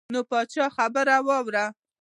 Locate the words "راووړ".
1.11-1.55